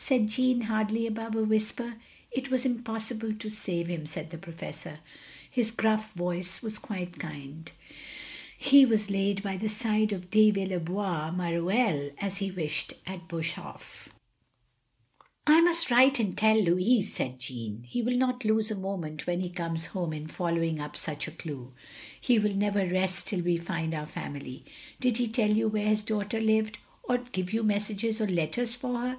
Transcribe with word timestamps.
said 0.00 0.26
Jeanne, 0.28 0.62
hardly 0.62 1.06
above 1.06 1.36
a 1.36 1.44
whisper. 1.44 1.96
"It 2.30 2.50
was 2.50 2.64
impossible 2.64 3.34
to 3.34 3.50
save 3.50 3.88
him," 3.88 4.06
saLid 4.06 4.30
the 4.30 4.38
Professor. 4.38 5.00
His 5.50 5.70
gruff 5.70 6.14
voice 6.14 6.62
was 6.62 6.78
quite 6.78 7.18
kind." 7.18 7.70
He 8.58 8.86
was 8.86 9.10
laid 9.10 9.42
by 9.42 9.58
the 9.58 9.68
side 9.68 10.12
of 10.14 10.30
de 10.30 10.50
Villebois 10.50 11.30
Mareuil, 11.32 12.12
as 12.16 12.38
he 12.38 12.50
wished, 12.50 12.94
at 13.06 13.28
Boshof." 13.28 14.08
222 15.46 15.46
THE 15.46 15.52
LONELY 15.52 15.66
LADY 15.66 15.68
"I 15.68 15.68
must 15.68 15.90
write 15.90 16.18
and 16.18 16.38
tell 16.38 16.58
Louis," 16.62 17.02
said 17.02 17.38
Jeanne.' 17.38 17.82
"He 17.86 18.00
will 18.00 18.16
not 18.16 18.46
lose 18.46 18.70
a 18.70 18.76
moment, 18.76 19.26
when 19.26 19.42
he 19.42 19.50
comes 19.50 19.86
home, 19.86 20.14
in 20.14 20.26
following 20.26 20.80
up 20.80 20.96
such 20.96 21.28
a 21.28 21.32
clue. 21.32 21.74
We 22.26 22.38
will 22.38 22.54
never 22.54 22.86
rest 22.88 23.26
till 23.26 23.42
we 23.42 23.58
find 23.58 23.92
our 23.92 24.06
family. 24.06 24.64
Did 25.00 25.18
he 25.18 25.28
tell 25.28 25.50
you 25.50 25.68
where 25.68 25.88
his 25.88 26.02
daughter 26.02 26.40
lived? 26.40 26.78
or 27.02 27.18
give 27.18 27.52
you 27.52 27.62
messages 27.62 28.22
or 28.22 28.26
letters 28.26 28.74
for 28.74 28.98
her?" 29.00 29.18